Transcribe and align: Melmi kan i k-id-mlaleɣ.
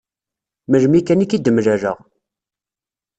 Melmi 0.69 0.99
kan 1.03 1.23
i 1.23 1.25
k-id-mlaleɣ. 1.29 1.97